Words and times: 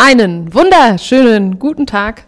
Einen 0.00 0.54
wunderschönen 0.54 1.58
guten 1.58 1.84
Tag. 1.84 2.22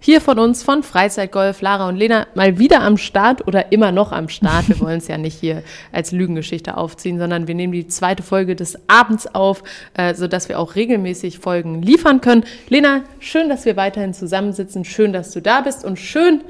Hier 0.00 0.20
von 0.20 0.38
uns 0.38 0.62
von 0.62 0.82
Freizeitgolf, 0.82 1.62
Lara 1.62 1.88
und 1.88 1.96
Lena, 1.96 2.26
mal 2.34 2.58
wieder 2.58 2.82
am 2.82 2.98
Start 2.98 3.48
oder 3.48 3.72
immer 3.72 3.90
noch 3.90 4.12
am 4.12 4.28
Start. 4.28 4.68
Wir 4.68 4.78
wollen 4.80 4.98
es 4.98 5.08
ja 5.08 5.16
nicht 5.16 5.40
hier 5.40 5.62
als 5.92 6.12
Lügengeschichte 6.12 6.76
aufziehen, 6.76 7.18
sondern 7.18 7.48
wir 7.48 7.54
nehmen 7.54 7.72
die 7.72 7.86
zweite 7.86 8.22
Folge 8.22 8.54
des 8.54 8.78
Abends 8.86 9.34
auf, 9.34 9.62
äh, 9.94 10.14
sodass 10.14 10.50
wir 10.50 10.58
auch 10.58 10.74
regelmäßig 10.74 11.38
Folgen 11.38 11.80
liefern 11.80 12.20
können. 12.20 12.44
Lena, 12.68 13.04
schön, 13.18 13.48
dass 13.48 13.64
wir 13.64 13.76
weiterhin 13.76 14.12
zusammensitzen. 14.12 14.84
Schön, 14.84 15.14
dass 15.14 15.30
du 15.30 15.40
da 15.40 15.62
bist 15.62 15.86
und 15.86 15.98
schön, 15.98 16.42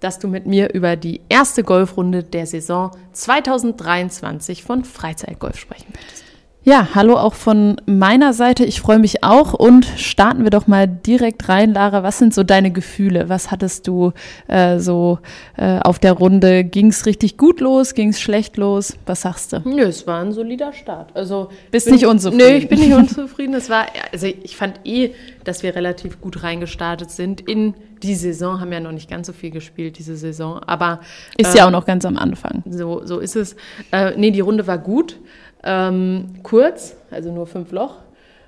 dass 0.00 0.18
du 0.18 0.28
mit 0.28 0.44
mir 0.44 0.74
über 0.74 0.96
die 0.96 1.22
erste 1.30 1.64
Golfrunde 1.64 2.24
der 2.24 2.44
Saison 2.44 2.90
2023 3.12 4.64
von 4.64 4.84
Freizeitgolf 4.84 5.56
sprechen 5.56 5.94
möchtest. 5.94 6.23
Ja, 6.66 6.88
hallo 6.94 7.16
auch 7.16 7.34
von 7.34 7.76
meiner 7.84 8.32
Seite. 8.32 8.64
Ich 8.64 8.80
freue 8.80 8.98
mich 8.98 9.22
auch 9.22 9.52
und 9.52 9.84
starten 9.98 10.44
wir 10.44 10.50
doch 10.50 10.66
mal 10.66 10.88
direkt 10.88 11.50
rein. 11.50 11.74
Lara, 11.74 12.02
was 12.02 12.18
sind 12.18 12.32
so 12.32 12.42
deine 12.42 12.70
Gefühle? 12.70 13.28
Was 13.28 13.50
hattest 13.50 13.86
du 13.86 14.12
äh, 14.48 14.78
so 14.78 15.18
äh, 15.58 15.80
auf 15.80 15.98
der 15.98 16.12
Runde? 16.12 16.64
Ging 16.64 16.86
es 16.86 17.04
richtig 17.04 17.36
gut 17.36 17.60
los? 17.60 17.92
Ging 17.92 18.08
es 18.08 18.20
schlecht 18.20 18.56
los? 18.56 18.96
Was 19.04 19.20
sagst 19.20 19.52
du? 19.52 19.60
Nö, 19.66 19.82
es 19.82 20.06
war 20.06 20.22
ein 20.22 20.32
solider 20.32 20.72
Start. 20.72 21.14
Also 21.14 21.50
bist 21.70 21.90
nicht 21.90 22.06
unzufrieden? 22.06 22.48
Nö, 22.48 22.56
ich 22.56 22.68
bin 22.70 22.78
nicht 22.78 22.94
unzufrieden. 22.94 23.52
Es 23.52 23.68
war, 23.68 23.84
also 24.10 24.26
ich 24.26 24.56
fand 24.56 24.80
eh, 24.84 25.10
dass 25.44 25.62
wir 25.62 25.76
relativ 25.76 26.22
gut 26.22 26.42
reingestartet 26.42 27.10
sind 27.10 27.42
in 27.42 27.74
die 28.02 28.14
Saison. 28.14 28.60
Haben 28.60 28.72
ja 28.72 28.80
noch 28.80 28.92
nicht 28.92 29.10
ganz 29.10 29.26
so 29.26 29.34
viel 29.34 29.50
gespielt 29.50 29.98
diese 29.98 30.16
Saison, 30.16 30.60
aber 30.60 31.00
ist 31.36 31.54
äh, 31.54 31.58
ja 31.58 31.66
auch 31.66 31.70
noch 31.70 31.84
ganz 31.84 32.06
am 32.06 32.16
Anfang. 32.16 32.62
So, 32.70 33.04
so 33.04 33.18
ist 33.18 33.36
es. 33.36 33.54
Äh, 33.92 34.12
nee, 34.16 34.30
die 34.30 34.40
Runde 34.40 34.66
war 34.66 34.78
gut. 34.78 35.18
Ähm, 35.64 36.34
kurz, 36.42 36.96
also 37.10 37.32
nur 37.32 37.46
fünf 37.46 37.72
Loch. 37.72 37.96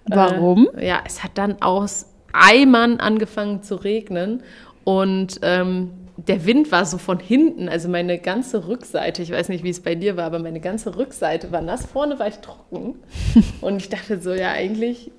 Warum? 0.06 0.68
Äh, 0.76 0.88
ja, 0.88 1.00
es 1.04 1.24
hat 1.24 1.32
dann 1.34 1.60
aus 1.62 2.06
Eimern 2.32 3.00
angefangen 3.00 3.62
zu 3.62 3.76
regnen 3.76 4.42
und 4.84 5.40
ähm, 5.42 5.90
der 6.16 6.46
Wind 6.46 6.72
war 6.72 6.84
so 6.86 6.98
von 6.98 7.18
hinten, 7.18 7.68
also 7.68 7.88
meine 7.88 8.18
ganze 8.18 8.68
Rückseite, 8.68 9.22
ich 9.22 9.30
weiß 9.30 9.48
nicht, 9.48 9.64
wie 9.64 9.70
es 9.70 9.80
bei 9.80 9.94
dir 9.94 10.16
war, 10.16 10.24
aber 10.24 10.38
meine 10.38 10.60
ganze 10.60 10.96
Rückseite 10.96 11.52
war 11.52 11.60
nass, 11.60 11.84
vorne 11.86 12.18
war 12.18 12.28
ich 12.28 12.38
trocken. 12.38 12.96
und 13.60 13.76
ich 13.76 13.88
dachte 13.88 14.20
so, 14.20 14.32
ja, 14.32 14.52
eigentlich 14.52 15.10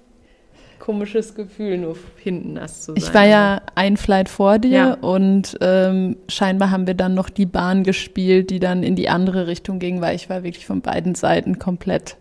komisches 0.79 1.35
Gefühl, 1.35 1.77
nur 1.77 1.97
hinten 2.17 2.53
nass 2.53 2.81
zu 2.81 2.93
sein. 2.93 2.97
Ich 2.97 3.13
war 3.13 3.25
ja 3.25 3.61
ein 3.75 3.97
Flight 3.97 4.29
vor 4.29 4.59
dir 4.59 4.69
ja. 4.69 4.93
und 4.95 5.57
ähm, 5.61 6.17
scheinbar 6.27 6.71
haben 6.71 6.87
wir 6.87 6.93
dann 6.93 7.13
noch 7.13 7.29
die 7.29 7.45
Bahn 7.45 7.83
gespielt, 7.83 8.49
die 8.49 8.59
dann 8.59 8.83
in 8.83 8.95
die 8.95 9.09
andere 9.09 9.47
Richtung 9.47 9.79
ging, 9.79 10.01
weil 10.01 10.15
ich 10.15 10.29
war 10.29 10.43
wirklich 10.43 10.65
von 10.65 10.81
beiden 10.81 11.15
Seiten 11.15 11.59
komplett 11.59 12.17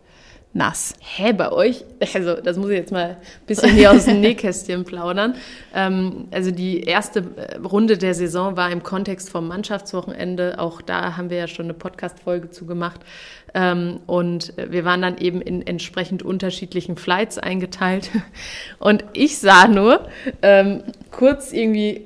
nass. 0.57 0.95
Hä, 1.01 1.33
bei 1.33 1.53
euch? 1.53 1.85
Also, 2.15 2.35
das 2.35 2.57
muss 2.57 2.71
ich 2.71 2.79
jetzt 2.79 2.93
mal 2.93 3.11
ein 3.11 3.47
bisschen 3.47 3.71
hier 3.71 3.93
aus 3.93 4.07
dem 4.07 4.21
Nähkästchen 4.23 4.85
plaudern. 4.85 5.35
Ähm, 5.75 6.29
also, 6.31 6.51
die 6.51 6.81
erste 6.81 7.25
äh, 7.37 7.57
Runde 7.59 7.99
der 7.99 8.15
Saison 8.15 8.57
war 8.57 8.71
im 8.71 8.83
Kontext 8.83 9.31
vom 9.31 9.49
Mannschaftswochenende. 9.49 10.59
Auch 10.59 10.81
da 10.81 11.17
haben 11.17 11.31
wir 11.31 11.37
ja 11.37 11.47
schon 11.47 11.67
eine 11.67 11.75
Podcast-Folge 11.75 12.51
zu 12.51 12.67
gemacht. 12.67 13.01
Ähm, 13.55 14.01
und 14.07 14.53
wir 14.57 14.85
waren 14.85 15.03
dann 15.03 15.19
eben 15.19 15.41
in 15.41 15.67
entsprechend 15.67 16.23
unterschiedlichen 16.23 16.97
Flights 16.97 17.39
eingeteilt. 17.39 18.11
Und 18.79 19.05
ich 19.13 19.39
sah 19.39 19.69
nur 19.69 20.09
ähm, 20.43 20.83
kurz 21.11 21.53
irgendwie, 21.53 22.03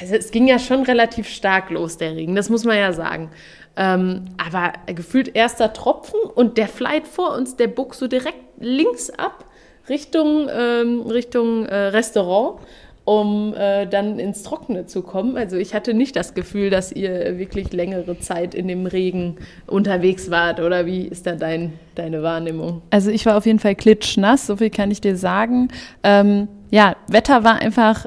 also 0.00 0.14
es 0.16 0.30
ging 0.32 0.48
ja 0.48 0.58
schon 0.58 0.82
relativ 0.82 1.28
stark 1.28 1.70
los, 1.70 1.98
der 1.98 2.16
Regen, 2.16 2.34
das 2.34 2.48
muss 2.48 2.64
man 2.64 2.76
ja 2.76 2.92
sagen. 2.92 3.30
Ähm, 3.76 4.26
aber 4.36 4.72
gefühlt 4.92 5.34
erster 5.34 5.72
Tropfen 5.72 6.20
und 6.34 6.58
der 6.58 6.68
Flight 6.68 7.06
vor 7.06 7.34
uns, 7.34 7.56
der 7.56 7.68
bog 7.68 7.94
so 7.94 8.06
direkt 8.06 8.38
links 8.58 9.10
ab 9.10 9.46
Richtung, 9.88 10.48
ähm, 10.50 11.02
Richtung 11.02 11.64
äh, 11.64 11.74
Restaurant, 11.74 12.60
um 13.04 13.54
äh, 13.54 13.86
dann 13.86 14.18
ins 14.18 14.42
Trockene 14.42 14.86
zu 14.86 15.02
kommen. 15.02 15.36
Also 15.36 15.56
ich 15.56 15.74
hatte 15.74 15.92
nicht 15.92 16.14
das 16.14 16.34
Gefühl, 16.34 16.70
dass 16.70 16.92
ihr 16.92 17.38
wirklich 17.38 17.72
längere 17.72 18.18
Zeit 18.20 18.54
in 18.54 18.68
dem 18.68 18.86
Regen 18.86 19.38
unterwegs 19.66 20.30
wart. 20.30 20.60
Oder 20.60 20.86
wie 20.86 21.06
ist 21.08 21.26
da 21.26 21.32
dein, 21.32 21.72
deine 21.94 22.22
Wahrnehmung? 22.22 22.82
Also 22.90 23.10
ich 23.10 23.26
war 23.26 23.36
auf 23.36 23.46
jeden 23.46 23.58
Fall 23.58 23.74
klitschnass, 23.74 24.46
so 24.46 24.56
viel 24.56 24.70
kann 24.70 24.90
ich 24.90 25.00
dir 25.00 25.16
sagen. 25.16 25.68
Ähm, 26.04 26.46
ja, 26.70 26.94
Wetter 27.08 27.42
war 27.42 27.56
einfach 27.56 28.06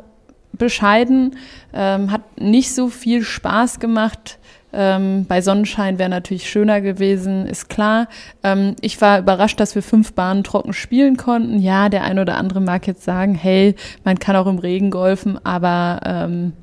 bescheiden, 0.54 1.36
ähm, 1.74 2.12
hat 2.12 2.40
nicht 2.40 2.74
so 2.74 2.88
viel 2.88 3.24
Spaß 3.24 3.80
gemacht 3.80 4.40
ähm, 4.76 5.26
bei 5.26 5.42
Sonnenschein 5.42 5.98
wäre 5.98 6.10
natürlich 6.10 6.50
schöner 6.50 6.82
gewesen, 6.82 7.48
ist 7.48 7.70
klar. 7.70 8.08
Ähm, 8.44 8.76
ich 8.82 9.00
war 9.02 9.20
überrascht, 9.20 9.60
dass 9.60 9.76
wir 9.76 9.82
fünf 9.82 10.14
Bahnen 10.14 10.44
trocken 10.44 10.74
spielen 10.74 11.18
konnten. 11.18 11.60
Ja, 11.60 11.90
der 11.90 12.04
eine 12.04 12.22
oder 12.22 12.38
andere 12.38 12.62
mag 12.62 12.86
jetzt 12.88 13.04
sagen, 13.04 13.36
hey, 13.36 13.76
man 14.04 14.20
kann 14.20 14.36
auch 14.36 14.48
im 14.48 14.60
Regen 14.60 14.92
golfen, 14.92 15.40
aber 15.46 16.02
ähm, 16.06 16.54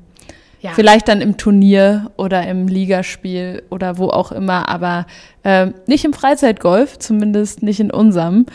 ja. 0.61 0.71
vielleicht 0.73 1.07
dann 1.07 1.21
im 1.21 1.37
Turnier 1.37 2.11
oder 2.15 2.47
im 2.47 2.67
Ligaspiel 2.67 3.63
oder 3.69 3.97
wo 3.97 4.09
auch 4.09 4.31
immer, 4.31 4.69
aber 4.69 5.05
ähm, 5.43 5.73
nicht 5.87 6.05
im 6.05 6.13
Freizeitgolf, 6.13 6.99
zumindest 6.99 7.63
nicht 7.63 7.79
in 7.79 7.91
unserem. 7.91 8.45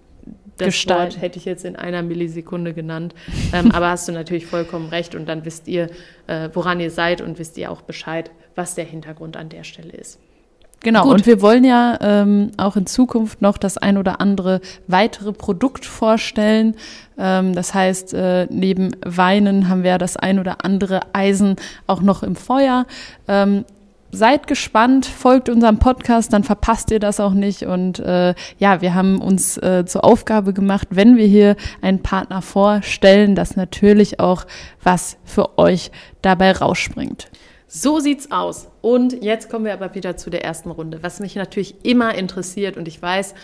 das 0.58 0.68
gestalten. 0.68 1.14
Wort 1.14 1.22
hätte 1.22 1.38
ich 1.38 1.46
jetzt 1.46 1.66
in 1.66 1.76
einer 1.76 2.02
Millisekunde 2.04 2.74
genannt. 2.74 3.14
Ähm, 3.54 3.72
aber 3.72 3.90
hast 3.90 4.08
du 4.08 4.12
natürlich 4.12 4.46
vollkommen 4.46 4.90
recht 4.90 5.16
und 5.16 5.28
dann 5.28 5.46
wisst 5.46 5.68
ihr, 5.68 5.90
äh, 6.28 6.50
woran 6.54 6.80
ihr 6.80 6.92
seid 6.92 7.22
und 7.22 7.40
wisst 7.40 7.58
ihr 7.58 7.72
auch 7.72 7.82
Bescheid, 7.82 8.32
was 8.56 8.76
der 8.76 8.86
Hintergrund 8.86 9.38
an 9.38 9.50
der 9.50 9.64
Stelle 9.64 9.94
ist. 9.94 10.20
Genau, 10.82 11.04
Gut. 11.04 11.14
und 11.14 11.26
wir 11.26 11.42
wollen 11.42 11.64
ja 11.64 11.98
ähm, 12.02 12.52
auch 12.58 12.76
in 12.76 12.86
Zukunft 12.86 13.42
noch 13.42 13.58
das 13.58 13.78
ein 13.78 13.98
oder 13.98 14.22
andere 14.22 14.62
weitere 14.88 15.34
Produkt 15.34 15.86
vorstellen. 15.86 16.76
Ähm, 17.18 17.56
das 17.56 17.74
heißt, 17.74 18.14
äh, 18.14 18.48
neben 18.52 18.96
Weinen 19.04 19.70
haben 19.70 19.84
wir 19.84 19.98
das 19.98 20.18
ein 20.18 20.40
oder 20.40 20.64
andere 20.64 21.02
Eisen 21.14 21.56
auch 21.88 22.02
noch 22.02 22.22
im 22.22 22.36
Feuer. 22.36 22.86
Ähm, 23.28 23.66
seid 24.12 24.48
gespannt, 24.48 25.06
folgt 25.06 25.50
unserem 25.50 25.80
Podcast, 25.80 26.34
dann 26.34 26.44
verpasst 26.44 26.92
ihr 26.92 27.00
das 27.00 27.20
auch 27.20 27.34
nicht. 27.34 27.64
Und 27.64 28.00
äh, 28.00 28.34
ja, 28.58 28.82
wir 28.82 28.94
haben 28.94 29.22
uns 29.22 29.58
äh, 29.58 29.86
zur 29.86 30.04
Aufgabe 30.04 30.54
gemacht, 30.54 30.88
wenn 30.92 31.18
wir 31.18 31.26
hier 31.28 31.56
einen 31.82 32.02
Partner 32.02 32.42
vorstellen, 32.42 33.36
dass 33.36 33.56
natürlich 33.56 34.20
auch 34.20 34.46
was 34.84 35.18
für 35.26 35.58
euch 35.58 35.92
dabei 36.22 36.52
rausspringt. 36.52 37.30
So 37.68 38.00
sieht's 38.00 38.32
aus. 38.32 38.70
Und 38.82 39.24
jetzt 39.24 39.50
kommen 39.50 39.66
wir 39.66 39.74
aber 39.74 39.94
wieder 39.94 40.16
zu 40.16 40.30
der 40.30 40.44
ersten 40.44 40.72
Runde, 40.72 41.04
was 41.04 41.20
mich 41.20 41.36
natürlich 41.36 41.86
immer 41.86 42.16
interessiert 42.16 42.78
und 42.78 42.88
ich 42.88 43.02
weiß, 43.02 43.36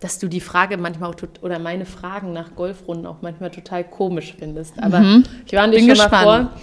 dass 0.00 0.18
du 0.18 0.28
die 0.28 0.40
Frage 0.40 0.76
manchmal 0.76 1.10
auch 1.10 1.16
oder 1.42 1.58
meine 1.58 1.84
Fragen 1.84 2.32
nach 2.32 2.54
Golfrunden 2.54 3.06
auch 3.06 3.16
manchmal 3.20 3.50
total 3.50 3.84
komisch 3.84 4.34
findest. 4.38 4.74
Aber 4.80 5.22
ich 5.46 5.52
warne 5.52 5.72
dich 5.72 5.86
Bin 5.86 5.96
schon 5.96 6.10
mal 6.10 6.10
gespannt. 6.10 6.50
vor. 6.52 6.60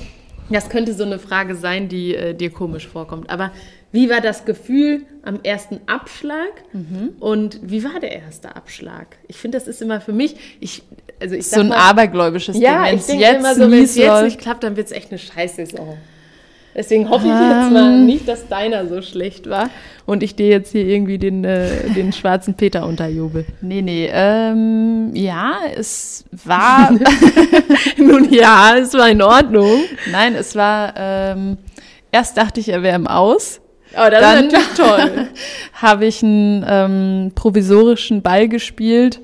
Das 0.49 0.69
könnte 0.69 0.93
so 0.93 1.03
eine 1.03 1.19
Frage 1.19 1.55
sein, 1.55 1.89
die 1.89 2.15
äh, 2.15 2.33
dir 2.33 2.51
komisch 2.51 2.87
vorkommt. 2.87 3.29
Aber 3.29 3.51
wie 3.91 4.09
war 4.09 4.21
das 4.21 4.45
Gefühl 4.45 5.03
am 5.23 5.39
ersten 5.43 5.79
Abschlag 5.87 6.51
und 7.19 7.59
wie 7.63 7.83
war 7.83 7.99
der 8.01 8.11
erste 8.11 8.55
Abschlag? 8.55 9.07
Ich 9.27 9.37
finde, 9.37 9.57
das 9.57 9.67
ist 9.67 9.81
immer 9.81 10.01
für 10.01 10.11
mich, 10.11 10.35
ich, 10.59 10.83
also 11.21 11.35
ich 11.35 11.47
So 11.47 11.61
ein 11.61 11.69
mal, 11.69 11.77
abergläubisches 11.77 12.59
ja, 12.59 12.83
Ding. 12.83 12.85
Wenn 12.85 12.95
ich 12.95 13.01
es 13.01 13.07
denke 13.07 13.23
jetzt 13.23 13.39
immer 13.39 13.55
so, 13.55 13.71
wenn 13.71 13.83
es 13.83 13.95
jetzt 13.95 14.07
läuft, 14.07 14.25
nicht 14.25 14.39
klappt, 14.39 14.63
dann 14.63 14.75
wird 14.75 14.87
es 14.87 14.91
echt 14.91 15.11
eine 15.11 15.19
Scheißsaison. 15.19 15.97
Deswegen 16.75 17.09
hoffe 17.09 17.25
ich 17.27 17.31
jetzt 17.31 17.71
mal 17.71 17.99
nicht, 17.99 18.27
dass 18.27 18.49
deiner 18.49 18.85
so 18.87 19.01
schlecht 19.01 19.49
war 19.49 19.69
und 20.05 20.23
ich 20.23 20.35
dir 20.35 20.49
jetzt 20.49 20.73
hier 20.73 20.85
irgendwie 20.85 21.17
den, 21.17 21.45
äh, 21.45 21.89
den 21.95 22.11
schwarzen 22.11 22.55
Peter 22.55 22.85
unterjubel. 22.85 23.45
Nee, 23.61 23.81
nee. 23.81 24.09
Ähm, 24.11 25.11
ja, 25.13 25.53
es 25.73 26.25
war. 26.43 26.91
Nun 27.97 28.31
ja, 28.31 28.75
es 28.77 28.93
war 28.93 29.09
in 29.09 29.21
Ordnung. 29.21 29.83
Nein, 30.11 30.35
es 30.35 30.53
war. 30.55 30.93
Ähm, 30.97 31.57
erst 32.11 32.37
dachte 32.37 32.59
ich, 32.59 32.67
er 32.67 32.83
wäre 32.83 32.97
im 32.97 33.07
Aus. 33.07 33.61
Aber 33.93 34.09
das 34.09 34.19
Dann- 34.21 34.47
ist 34.47 34.51
natürlich 34.51 34.73
toll. 34.75 35.27
Habe 35.73 36.05
ich 36.05 36.23
einen 36.23 36.65
ähm, 36.67 37.31
provisorischen 37.35 38.21
Ball 38.21 38.49
gespielt, 38.49 39.21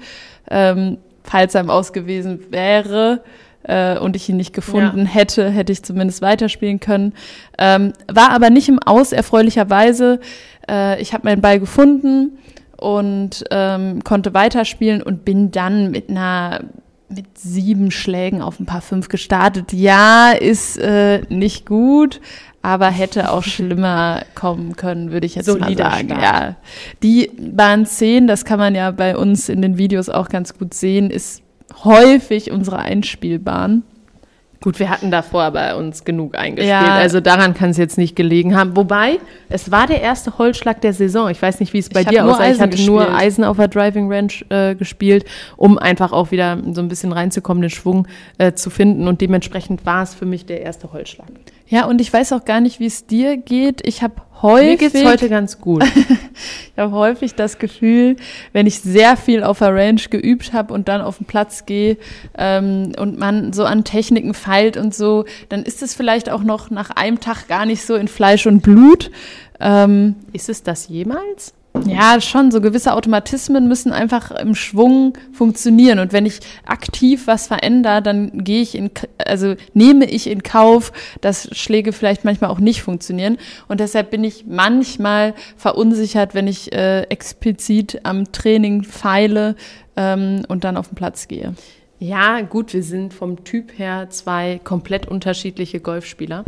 ähm, 0.49 0.99
falls 1.23 1.53
er 1.53 1.61
im 1.61 1.69
Aus 1.69 1.91
gewesen 1.91 2.45
wäre 2.49 3.21
äh, 3.63 3.97
und 3.97 4.15
ich 4.15 4.29
ihn 4.29 4.37
nicht 4.37 4.53
gefunden 4.53 5.05
hätte, 5.05 5.49
hätte 5.49 5.71
ich 5.71 5.83
zumindest 5.83 6.21
weiterspielen 6.21 6.79
können. 6.79 7.13
Ähm, 7.57 7.93
war 8.11 8.31
aber 8.31 8.49
nicht 8.49 8.69
im 8.69 8.79
Aus, 8.79 9.11
erfreulicherweise. 9.11 10.19
Äh, 10.69 11.01
ich 11.01 11.13
habe 11.13 11.25
meinen 11.25 11.41
Ball 11.41 11.59
gefunden 11.59 12.37
und 12.77 13.43
ähm, 13.51 14.03
konnte 14.03 14.33
weiterspielen 14.33 15.01
und 15.03 15.23
bin 15.23 15.51
dann 15.51 15.91
mit 15.91 16.09
einer 16.09 16.61
mit 17.09 17.37
sieben 17.37 17.91
Schlägen 17.91 18.41
auf 18.41 18.59
ein 18.59 18.65
paar 18.65 18.81
fünf 18.81 19.09
gestartet. 19.09 19.73
Ja, 19.73 20.31
ist 20.31 20.77
äh, 20.77 21.21
nicht 21.27 21.65
gut, 21.65 22.21
aber 22.61 22.87
hätte 22.89 23.31
auch 23.31 23.43
schlimmer 23.43 24.23
kommen 24.33 24.75
können, 24.75 25.11
würde 25.11 25.25
ich 25.25 25.35
jetzt 25.35 25.45
Solider 25.45 25.83
mal 25.83 25.91
sagen. 25.91 26.09
Start. 26.09 26.21
Ja, 26.21 26.55
die 27.03 27.29
Bahn 27.37 27.85
10, 27.85 28.27
das 28.27 28.45
kann 28.45 28.59
man 28.59 28.75
ja 28.75 28.91
bei 28.91 29.17
uns 29.17 29.49
in 29.49 29.61
den 29.61 29.77
Videos 29.77 30.09
auch 30.09 30.29
ganz 30.29 30.57
gut 30.57 30.73
sehen, 30.73 31.09
ist 31.09 31.41
häufig 31.83 32.51
unsere 32.51 32.79
Einspielbahn. 32.79 33.83
Gut, 34.61 34.77
wir 34.77 34.91
hatten 34.91 35.09
davor 35.09 35.49
bei 35.49 35.75
uns 35.75 36.05
genug 36.05 36.37
eingespielt. 36.37 36.69
Ja. 36.69 36.93
Also 36.93 37.19
daran 37.19 37.55
kann 37.55 37.71
es 37.71 37.77
jetzt 37.77 37.97
nicht 37.97 38.15
gelegen 38.15 38.55
haben. 38.55 38.77
Wobei, 38.77 39.17
es 39.49 39.71
war 39.71 39.87
der 39.87 40.01
erste 40.01 40.37
Holzschlag 40.37 40.81
der 40.81 40.93
Saison. 40.93 41.29
Ich 41.29 41.41
weiß 41.41 41.59
nicht, 41.59 41.73
wie 41.73 41.79
es 41.79 41.89
bei 41.89 42.01
Ich 42.01 42.07
dir 42.07 42.21
nur 42.21 42.33
aussah. 42.33 42.51
Ich 42.51 42.61
hatte 42.61 42.79
nur 42.83 42.99
gespielt. 42.99 43.19
Eisen 43.19 43.43
auf 43.43 43.57
der 43.57 43.69
Driving 43.69 44.11
Range 44.11 44.31
äh, 44.49 44.75
gespielt, 44.75 45.25
um 45.57 45.79
einfach 45.79 46.11
auch 46.11 46.29
wieder 46.29 46.59
so 46.73 46.81
ein 46.81 46.89
bisschen 46.89 47.11
reinzukommen, 47.11 47.61
den 47.61 47.71
Schwung 47.71 48.07
äh, 48.37 48.53
zu 48.53 48.69
finden. 48.69 49.07
Und 49.07 49.21
dementsprechend 49.21 49.83
war 49.87 50.03
es 50.03 50.13
für 50.13 50.27
mich 50.27 50.45
der 50.45 50.61
erste 50.61 50.93
Holzschlag. 50.93 51.29
Ja, 51.67 51.85
und 51.85 51.99
ich 51.99 52.13
weiß 52.13 52.31
auch 52.33 52.45
gar 52.45 52.61
nicht, 52.61 52.79
wie 52.79 52.85
es 52.85 53.07
dir 53.07 53.37
geht. 53.37 53.81
Ich 53.87 54.03
habe 54.03 54.13
häufig 54.41 54.69
Mir 54.69 54.89
geht's 54.89 55.05
heute 55.05 55.29
ganz 55.29 55.59
gut. 55.59 55.83
Ich 56.73 56.79
habe 56.79 56.93
häufig 56.93 57.35
das 57.35 57.59
Gefühl, 57.59 58.15
wenn 58.53 58.65
ich 58.65 58.79
sehr 58.79 59.17
viel 59.17 59.43
auf 59.43 59.59
der 59.59 59.75
Range 59.75 60.01
geübt 60.09 60.53
habe 60.53 60.73
und 60.73 60.87
dann 60.87 61.01
auf 61.01 61.17
den 61.17 61.25
Platz 61.25 61.65
gehe 61.65 61.97
ähm, 62.37 62.93
und 62.97 63.19
man 63.19 63.53
so 63.53 63.65
an 63.65 63.83
Techniken 63.83 64.33
feilt 64.33 64.77
und 64.77 64.95
so, 64.95 65.25
dann 65.49 65.63
ist 65.63 65.83
es 65.83 65.93
vielleicht 65.93 66.29
auch 66.29 66.41
noch 66.43 66.69
nach 66.71 66.89
einem 66.89 67.19
Tag 67.19 67.47
gar 67.47 67.65
nicht 67.65 67.83
so 67.85 67.95
in 67.95 68.07
Fleisch 68.07 68.47
und 68.47 68.61
Blut. 68.61 69.11
Ähm, 69.59 70.15
Ist 70.31 70.49
es 70.49 70.63
das 70.63 70.87
jemals? 70.87 71.53
Ja, 71.85 72.19
schon, 72.19 72.51
so 72.51 72.59
gewisse 72.59 72.93
Automatismen 72.93 73.67
müssen 73.67 73.93
einfach 73.93 74.31
im 74.31 74.55
Schwung 74.55 75.17
funktionieren. 75.31 75.99
Und 75.99 76.11
wenn 76.11 76.25
ich 76.25 76.39
aktiv 76.65 77.27
was 77.27 77.47
verändere, 77.47 78.01
dann 78.01 78.43
gehe 78.43 78.61
ich 78.61 78.75
in, 78.75 78.91
also 79.25 79.55
nehme 79.73 80.05
ich 80.05 80.27
in 80.27 80.43
Kauf, 80.43 80.91
dass 81.21 81.49
Schläge 81.57 81.93
vielleicht 81.93 82.25
manchmal 82.25 82.49
auch 82.49 82.59
nicht 82.59 82.81
funktionieren. 82.81 83.37
Und 83.67 83.79
deshalb 83.79 84.11
bin 84.11 84.23
ich 84.23 84.45
manchmal 84.47 85.33
verunsichert, 85.55 86.35
wenn 86.35 86.47
ich 86.47 86.73
äh, 86.73 87.03
explizit 87.03 88.01
am 88.03 88.31
Training 88.31 88.83
feile 88.83 89.55
ähm, 89.95 90.43
und 90.49 90.65
dann 90.65 90.75
auf 90.75 90.89
den 90.89 90.95
Platz 90.95 91.27
gehe. 91.27 91.55
Ja, 91.99 92.41
gut, 92.41 92.73
wir 92.73 92.83
sind 92.83 93.13
vom 93.13 93.43
Typ 93.43 93.77
her 93.77 94.07
zwei 94.09 94.59
komplett 94.63 95.07
unterschiedliche 95.07 95.79
Golfspieler. 95.79 96.45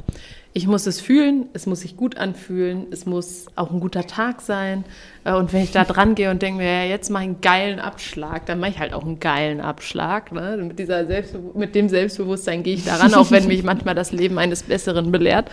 Ich 0.55 0.67
muss 0.67 0.85
es 0.85 1.01
fühlen, 1.01 1.47
es 1.53 1.65
muss 1.65 1.81
sich 1.81 1.97
gut 1.97 2.17
anfühlen, 2.17 2.87
es 2.91 3.05
muss 3.07 3.47
auch 3.55 3.71
ein 3.71 3.79
guter 3.79 4.05
Tag 4.05 4.41
sein. 4.41 4.83
Äh, 5.25 5.33
Und 5.33 5.53
wenn 5.53 5.63
ich 5.63 5.71
da 5.71 5.83
dran 5.83 6.15
gehe 6.15 6.31
und 6.31 6.41
denke 6.41 6.61
mir, 6.61 6.83
ja, 6.83 6.83
jetzt 6.83 7.09
mache 7.09 7.23
ich 7.23 7.29
einen 7.29 7.41
geilen 7.41 7.79
Abschlag, 7.79 8.45
dann 8.45 8.59
mache 8.59 8.71
ich 8.71 8.79
halt 8.79 8.93
auch 8.93 9.03
einen 9.05 9.19
geilen 9.19 9.61
Abschlag. 9.61 10.31
Ne? 10.31 10.57
Mit, 10.61 10.79
dieser 10.79 11.05
mit 11.53 11.75
dem 11.75 11.89
Selbstbewusstsein 11.89 12.63
gehe 12.63 12.75
ich 12.75 12.85
daran, 12.85 13.13
auch 13.13 13.31
wenn 13.31 13.47
mich 13.47 13.63
manchmal 13.63 13.95
das 13.95 14.11
Leben 14.11 14.37
eines 14.37 14.63
Besseren 14.63 15.11
belehrt. 15.11 15.49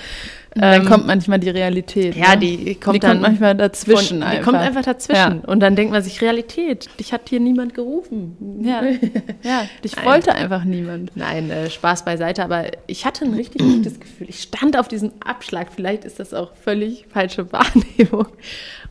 dann 0.54 0.82
Ähm, 0.82 0.86
kommt 0.88 1.06
manchmal 1.06 1.38
die 1.38 1.50
Realität. 1.50 2.16
ja, 2.16 2.30
ne? 2.34 2.38
die 2.38 2.74
kommt 2.74 2.96
die 2.96 3.00
dann 3.00 3.12
kommt 3.12 3.22
manchmal 3.22 3.54
dazwischen. 3.56 4.08
Von, 4.08 4.20
die 4.20 4.24
einfach. 4.24 4.44
kommt 4.44 4.58
einfach 4.58 4.82
dazwischen. 4.82 5.42
Ja. 5.42 5.48
Und 5.48 5.60
dann 5.60 5.76
denkt 5.76 5.92
man 5.92 6.02
sich, 6.02 6.20
Realität, 6.20 6.88
dich 6.98 7.12
hat 7.12 7.28
hier 7.28 7.40
niemand 7.40 7.74
gerufen. 7.74 8.36
Ja, 8.64 8.82
ja, 9.42 9.62
dich 9.84 9.96
Nein. 9.96 10.04
wollte 10.04 10.34
einfach 10.34 10.64
niemand. 10.64 11.12
Nein, 11.16 11.50
äh, 11.50 11.70
Spaß 11.70 12.04
beiseite, 12.04 12.42
aber 12.42 12.64
ich 12.86 13.04
hatte 13.06 13.24
ein 13.24 13.34
richtig 13.34 13.62
gutes 13.62 14.00
Gefühl. 14.00 14.28
Ich 14.28 14.42
stand 14.42 14.76
auf 14.78 14.88
diesem 14.88 15.12
Abschlag, 15.24 15.68
vielleicht 15.74 16.04
ist 16.04 16.18
das 16.18 16.34
auch 16.34 16.52
völlig 16.56 17.06
falsche 17.12 17.52
Wahrnehmung. 17.52 18.26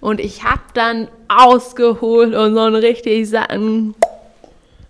Und 0.01 0.21
ich 0.21 0.43
habe 0.45 0.61
dann 0.73 1.07
ausgeholt 1.27 2.33
und 2.35 2.53
so 2.53 2.59
einen 2.61 2.75
richtig 2.75 3.29
satten 3.29 3.95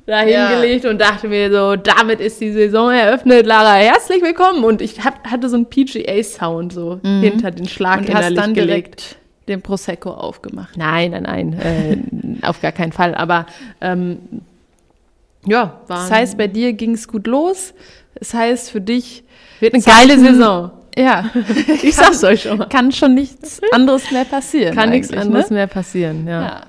dahin 0.05 0.29
Ja. 0.29 0.55
gelegt 0.59 0.85
und 0.85 0.99
dachte 0.99 1.27
mir 1.27 1.51
so, 1.51 1.75
damit 1.75 2.19
ist 2.19 2.41
die 2.41 2.51
Saison 2.51 2.91
eröffnet, 2.91 3.45
Lara, 3.45 3.73
herzlich 3.75 4.21
willkommen. 4.23 4.63
Und 4.63 4.81
ich 4.81 5.03
hab, 5.03 5.25
hatte 5.29 5.49
so 5.49 5.55
einen 5.55 5.67
PGA-Sound 5.67 6.73
so 6.73 6.99
hinter 7.03 7.51
den 7.51 7.67
Schlag 7.67 7.99
Und 7.99 8.13
hast 8.13 8.35
dann 8.35 8.53
gelegt. 8.53 8.69
direkt 8.97 9.15
den 9.47 9.61
Prosecco 9.61 10.11
aufgemacht. 10.11 10.77
Nein, 10.77 11.11
nein, 11.11 11.23
nein, 11.23 11.53
äh, 12.41 12.45
auf 12.45 12.61
gar 12.61 12.71
keinen 12.71 12.91
Fall. 12.91 13.13
Aber 13.15 13.45
ähm, 13.81 14.17
ja, 15.45 15.79
war 15.87 15.97
Das 15.97 16.11
heißt, 16.11 16.37
bei 16.37 16.47
dir 16.47 16.73
ging 16.73 16.93
es 16.93 17.07
gut 17.07 17.27
los. 17.27 17.73
Das 18.15 18.33
heißt, 18.33 18.71
für 18.71 18.81
dich 18.81 19.23
wird 19.59 19.73
eine 19.73 19.83
geile 19.83 20.19
Saison. 20.19 20.71
Ja, 20.97 21.29
Ich 21.83 21.95
sag's 21.95 22.23
euch 22.23 22.43
schon 22.43 22.57
mal. 22.57 22.69
kann 22.69 22.91
schon 22.91 23.13
nichts 23.13 23.61
anderes 23.71 24.11
mehr 24.11 24.25
passieren. 24.25 24.75
Kann 24.75 24.89
nichts 24.89 25.11
eigentlich, 25.11 25.25
anderes 25.25 25.49
ne? 25.49 25.55
mehr 25.55 25.67
passieren, 25.67 26.27
ja. 26.27 26.41
Ja. 26.41 26.61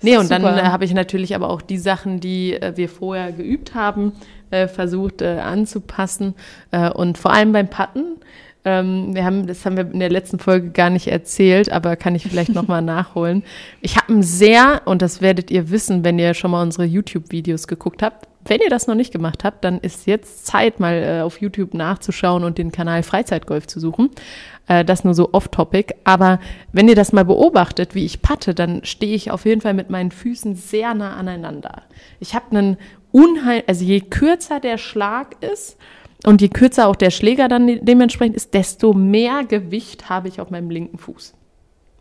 Nee, 0.00 0.16
und 0.16 0.30
dann 0.30 0.42
super. 0.42 0.58
äh, 0.58 0.66
habe 0.66 0.84
ich 0.84 0.94
natürlich 0.94 1.34
aber 1.34 1.50
auch 1.50 1.60
die 1.60 1.78
Sachen, 1.78 2.20
die 2.20 2.54
äh, 2.54 2.76
wir 2.76 2.88
vorher 2.88 3.32
geübt 3.32 3.74
haben, 3.74 4.12
äh, 4.50 4.68
versucht 4.68 5.22
äh, 5.22 5.40
anzupassen. 5.40 6.34
Äh, 6.70 6.90
und 6.90 7.18
vor 7.18 7.32
allem 7.32 7.52
beim 7.52 7.68
Putten. 7.68 8.16
Ähm, 8.68 9.14
wir 9.14 9.24
haben, 9.24 9.46
das 9.46 9.64
haben 9.64 9.78
wir 9.78 9.90
in 9.90 9.98
der 9.98 10.10
letzten 10.10 10.38
Folge 10.38 10.68
gar 10.70 10.90
nicht 10.90 11.08
erzählt, 11.08 11.72
aber 11.72 11.96
kann 11.96 12.14
ich 12.14 12.24
vielleicht 12.24 12.52
nochmal 12.54 12.82
nachholen. 12.96 13.42
Ich 13.80 13.96
habe 13.96 14.12
ein 14.12 14.22
sehr, 14.22 14.82
und 14.84 15.00
das 15.00 15.22
werdet 15.22 15.50
ihr 15.50 15.70
wissen, 15.70 16.04
wenn 16.04 16.18
ihr 16.18 16.34
schon 16.34 16.50
mal 16.50 16.62
unsere 16.62 16.84
YouTube-Videos 16.84 17.66
geguckt 17.66 18.02
habt. 18.02 18.28
Wenn 18.44 18.60
ihr 18.60 18.68
das 18.68 18.86
noch 18.86 18.94
nicht 18.94 19.10
gemacht 19.10 19.42
habt, 19.42 19.64
dann 19.64 19.78
ist 19.78 20.06
jetzt 20.06 20.46
Zeit, 20.46 20.80
mal 20.80 21.02
äh, 21.02 21.22
auf 21.22 21.40
YouTube 21.40 21.72
nachzuschauen 21.72 22.44
und 22.44 22.58
den 22.58 22.70
Kanal 22.70 23.02
Freizeitgolf 23.02 23.66
zu 23.66 23.80
suchen. 23.80 24.10
Äh, 24.66 24.84
das 24.84 25.02
nur 25.02 25.14
so 25.14 25.30
off-topic. 25.32 25.94
Aber 26.04 26.38
wenn 26.72 26.88
ihr 26.88 26.94
das 26.94 27.12
mal 27.12 27.24
beobachtet, 27.24 27.94
wie 27.94 28.04
ich 28.04 28.20
patte, 28.20 28.54
dann 28.54 28.84
stehe 28.84 29.14
ich 29.14 29.30
auf 29.30 29.46
jeden 29.46 29.62
Fall 29.62 29.74
mit 29.74 29.88
meinen 29.88 30.10
Füßen 30.10 30.56
sehr 30.56 30.92
nah 30.92 31.16
aneinander. 31.16 31.84
Ich 32.20 32.34
habe 32.34 32.50
einen 32.50 32.76
Unheil, 33.12 33.64
also 33.66 33.82
je 33.82 34.00
kürzer 34.00 34.60
der 34.60 34.76
Schlag 34.76 35.42
ist 35.42 35.78
und 36.24 36.40
je 36.40 36.48
kürzer 36.48 36.86
auch 36.88 36.96
der 36.96 37.10
Schläger 37.10 37.48
dann 37.48 37.66
de- 37.66 37.80
dementsprechend 37.82 38.36
ist, 38.36 38.54
desto 38.54 38.92
mehr 38.92 39.44
Gewicht 39.44 40.08
habe 40.08 40.28
ich 40.28 40.40
auf 40.40 40.50
meinem 40.50 40.70
linken 40.70 40.98
Fuß. 40.98 41.34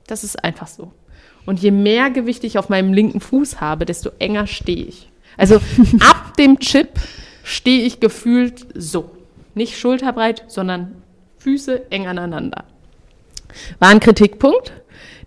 Das 0.07 0.23
ist 0.23 0.43
einfach 0.43 0.67
so. 0.67 0.91
Und 1.45 1.59
je 1.61 1.71
mehr 1.71 2.09
Gewicht 2.09 2.43
ich 2.43 2.57
auf 2.57 2.69
meinem 2.69 2.93
linken 2.93 3.19
Fuß 3.19 3.61
habe, 3.61 3.85
desto 3.85 4.09
enger 4.19 4.47
stehe 4.47 4.85
ich. 4.85 5.09
Also 5.37 5.55
ab 5.99 6.35
dem 6.37 6.59
Chip 6.59 6.89
stehe 7.43 7.83
ich 7.83 7.99
gefühlt 7.99 8.65
so. 8.73 9.11
Nicht 9.55 9.77
schulterbreit, 9.77 10.43
sondern 10.47 11.01
Füße 11.37 11.89
eng 11.91 12.07
aneinander. 12.07 12.65
War 13.79 13.89
ein 13.89 13.99
Kritikpunkt, 13.99 14.73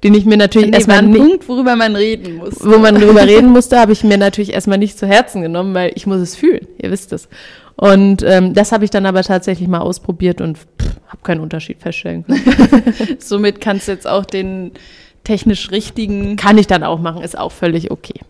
den 0.02 0.14
ich 0.14 0.24
mir 0.24 0.36
natürlich 0.36 0.68
Nee, 0.68 0.72
war 0.72 0.78
erstmal 0.78 0.98
ein 0.98 1.10
nicht, 1.10 1.20
Punkt, 1.20 1.48
worüber 1.48 1.76
man 1.76 1.96
reden 1.96 2.36
muss. 2.36 2.64
wo 2.64 2.78
man 2.78 2.94
drüber 2.94 3.26
reden 3.26 3.50
musste, 3.50 3.78
habe 3.78 3.92
ich 3.92 4.02
mir 4.04 4.18
natürlich 4.18 4.52
erstmal 4.52 4.78
nicht 4.78 4.98
zu 4.98 5.06
Herzen 5.06 5.42
genommen, 5.42 5.74
weil 5.74 5.92
ich 5.94 6.06
muss 6.06 6.20
es 6.20 6.36
fühlen, 6.36 6.66
ihr 6.78 6.90
wisst 6.90 7.12
es. 7.12 7.28
Und 7.76 8.22
ähm, 8.26 8.52
das 8.52 8.72
habe 8.72 8.84
ich 8.84 8.90
dann 8.90 9.06
aber 9.06 9.22
tatsächlich 9.22 9.66
mal 9.68 9.78
ausprobiert 9.78 10.40
und 10.42 10.58
habe 11.08 11.22
keinen 11.22 11.40
Unterschied 11.40 11.80
feststellen 11.80 12.24
können. 12.26 12.94
Somit 13.18 13.60
kannst 13.60 13.88
du 13.88 13.92
jetzt 13.92 14.06
auch 14.06 14.26
den 14.26 14.72
technisch 15.24 15.70
richtigen. 15.70 16.36
Kann 16.36 16.58
ich 16.58 16.66
dann 16.66 16.82
auch 16.84 17.00
machen, 17.00 17.22
ist 17.22 17.38
auch 17.38 17.52
völlig 17.52 17.90
okay. 17.90 18.20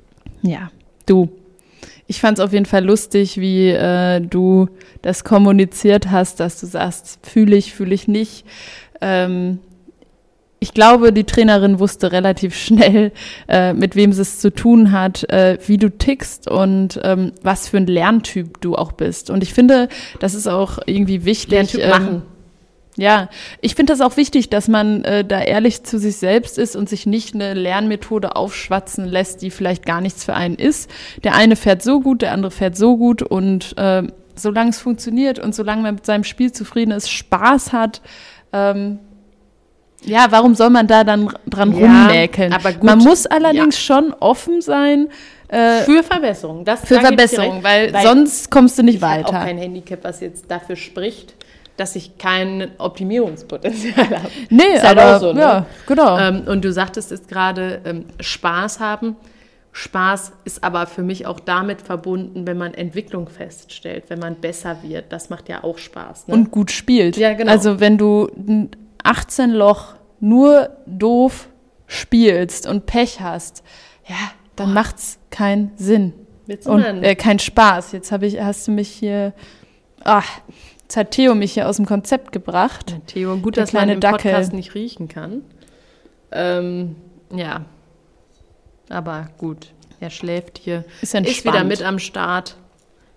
Ja, 0.42 0.70
du. 1.06 1.30
Ich 2.06 2.20
fand 2.20 2.38
es 2.38 2.44
auf 2.44 2.52
jeden 2.52 2.66
Fall 2.66 2.84
lustig, 2.84 3.40
wie 3.40 3.68
äh, 3.70 4.20
du 4.20 4.68
das 5.02 5.22
kommuniziert 5.22 6.10
hast, 6.10 6.40
dass 6.40 6.58
du 6.60 6.66
sagst, 6.66 7.20
fühle 7.24 7.54
ich, 7.56 7.72
fühle 7.72 7.94
ich 7.94 8.08
nicht. 8.08 8.44
Ähm, 9.00 9.58
ich 10.62 10.74
glaube, 10.74 11.12
die 11.12 11.24
Trainerin 11.24 11.78
wusste 11.78 12.12
relativ 12.12 12.54
schnell, 12.54 13.12
äh, 13.48 13.72
mit 13.72 13.96
wem 13.96 14.12
sie 14.12 14.20
es 14.20 14.38
zu 14.40 14.52
tun 14.52 14.92
hat, 14.92 15.24
äh, 15.30 15.58
wie 15.66 15.78
du 15.78 15.90
tickst 15.90 16.48
und 16.48 17.00
ähm, 17.02 17.32
was 17.42 17.68
für 17.68 17.78
ein 17.78 17.86
Lerntyp 17.86 18.60
du 18.60 18.76
auch 18.76 18.92
bist. 18.92 19.30
Und 19.30 19.42
ich 19.42 19.54
finde, 19.54 19.88
das 20.20 20.34
ist 20.34 20.46
auch 20.46 20.78
irgendwie 20.84 21.24
wichtig. 21.24 21.52
Lerntyp 21.52 21.80
ähm, 21.80 21.90
machen. 21.90 22.22
Ja, 22.96 23.30
ich 23.62 23.74
finde 23.74 23.94
das 23.94 24.02
auch 24.02 24.18
wichtig, 24.18 24.50
dass 24.50 24.68
man 24.68 25.02
äh, 25.04 25.24
da 25.24 25.40
ehrlich 25.40 25.84
zu 25.84 25.98
sich 25.98 26.16
selbst 26.16 26.58
ist 26.58 26.76
und 26.76 26.90
sich 26.90 27.06
nicht 27.06 27.34
eine 27.34 27.54
Lernmethode 27.54 28.36
aufschwatzen 28.36 29.06
lässt, 29.06 29.40
die 29.40 29.50
vielleicht 29.50 29.86
gar 29.86 30.02
nichts 30.02 30.24
für 30.24 30.34
einen 30.34 30.56
ist. 30.56 30.90
Der 31.24 31.34
eine 31.34 31.56
fährt 31.56 31.82
so 31.82 32.00
gut, 32.00 32.20
der 32.20 32.32
andere 32.32 32.50
fährt 32.50 32.76
so 32.76 32.98
gut 32.98 33.22
und 33.22 33.78
äh, 33.78 34.02
solange 34.34 34.70
es 34.70 34.80
funktioniert 34.80 35.38
und 35.38 35.54
solange 35.54 35.82
man 35.82 35.94
mit 35.94 36.04
seinem 36.04 36.24
Spiel 36.24 36.52
zufrieden 36.52 36.90
ist, 36.90 37.10
Spaß 37.10 37.72
hat, 37.72 38.02
ähm, 38.52 38.98
ja, 40.04 40.26
warum 40.30 40.54
soll 40.54 40.70
man 40.70 40.86
da 40.86 41.04
dann 41.04 41.32
dran 41.46 41.72
Ja, 41.78 41.86
rummäkeln? 42.06 42.52
aber 42.52 42.72
gut, 42.72 42.84
man 42.84 42.98
muss 42.98 43.26
allerdings 43.26 43.78
schon 43.78 44.14
offen 44.18 44.60
sein 44.60 45.08
äh, 45.48 45.82
Für 45.82 46.02
Verbesserung. 46.02 46.64
Das 46.64 46.80
für 46.84 46.94
ich 46.94 47.00
Verbesserung, 47.00 47.60
direkt, 47.62 47.92
weil, 47.94 48.02
sonst 48.02 48.50
kommst 48.50 48.78
du 48.78 48.82
nicht 48.84 48.96
ich 48.96 49.02
habe 49.02 49.24
auch 49.24 49.32
weiter. 49.32 49.44
kein 49.44 49.58
Handicap, 49.58 49.98
was 50.04 50.20
jetzt 50.20 50.48
dafür 50.48 50.76
spricht, 50.76 51.34
dass 51.76 51.96
ich 51.96 52.18
kein 52.18 52.70
Optimierungspotenzial 52.78 53.96
habe. 54.10 54.30
Nee, 54.48 54.62
Ist 54.74 54.84
halt 54.86 54.98
aber 54.98 55.18
so, 55.18 55.32
ne? 55.32 55.40
ja, 55.40 55.66
genau. 55.86 56.18
Ähm, 56.18 56.42
und 56.46 56.64
du 56.64 56.72
sagtest 56.72 57.10
jetzt 57.10 57.28
gerade 57.28 57.80
ähm, 57.84 58.04
Spaß 58.20 58.80
haben. 58.80 59.16
Spaß 59.72 60.32
ist 60.44 60.62
aber 60.64 60.86
für 60.86 61.02
mich 61.02 61.26
auch 61.26 61.40
damit 61.40 61.80
verbunden, 61.80 62.46
wenn 62.46 62.58
man 62.58 62.74
Entwicklung 62.74 63.28
feststellt, 63.28 64.04
wenn 64.08 64.18
man 64.18 64.34
besser 64.36 64.78
wird. 64.82 65.06
Das 65.12 65.30
macht 65.30 65.48
ja 65.48 65.62
auch 65.64 65.78
Spaß. 65.78 66.28
Ne? 66.28 66.34
und 66.34 66.50
gut 66.50 66.70
spielt. 66.70 67.16
Ja, 67.16 67.32
genau. 67.34 67.50
Also 67.50 67.80
wenn 67.80 67.96
du 67.96 68.28
18 69.04 69.50
Loch 69.50 69.94
nur 70.20 70.70
doof 70.86 71.48
spielst 71.86 72.66
und 72.66 72.86
Pech 72.86 73.20
hast, 73.20 73.62
ja, 74.06 74.16
dann 74.56 74.72
macht's 74.72 75.18
keinen 75.30 75.72
Sinn 75.76 76.12
du 76.46 76.70
und 76.70 76.82
äh, 76.82 77.14
keinen 77.14 77.38
Spaß. 77.38 77.92
Jetzt 77.92 78.12
habe 78.12 78.26
ich, 78.26 78.40
hast 78.40 78.66
du 78.68 78.72
mich 78.72 78.88
hier, 78.88 79.32
ach, 80.04 80.28
jetzt 80.82 80.96
hat 80.96 81.10
Theo 81.12 81.34
mich 81.34 81.52
hier 81.52 81.68
aus 81.68 81.76
dem 81.76 81.86
Konzept 81.86 82.32
gebracht. 82.32 82.96
Theo, 83.06 83.36
gut, 83.38 83.56
Der 83.56 83.64
dass 83.64 83.72
man 83.72 83.88
im 83.88 84.00
Dackel. 84.00 84.32
Podcast 84.32 84.52
nicht 84.52 84.74
riechen 84.74 85.08
kann. 85.08 85.42
Ähm, 86.32 86.96
ja, 87.34 87.64
aber 88.88 89.28
gut. 89.38 89.72
Er 90.00 90.10
schläft 90.10 90.58
hier, 90.58 90.84
Ist 91.02 91.02
ist 91.02 91.14
entspannt. 91.14 91.56
wieder 91.56 91.64
mit 91.64 91.82
am 91.82 91.98
Start 91.98 92.56